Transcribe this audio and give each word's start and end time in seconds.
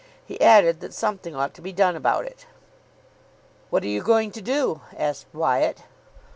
He 0.25 0.41
added 0.41 0.79
that 0.79 0.95
something 0.95 1.35
ought 1.35 1.53
to 1.53 1.61
be 1.61 1.71
done 1.71 1.95
about 1.95 2.25
it. 2.25 2.47
"What 3.69 3.83
are 3.83 3.87
you 3.87 4.01
going 4.01 4.31
to 4.31 4.41
do?" 4.41 4.81
asked 4.97 5.27
Wyatt. 5.31 5.83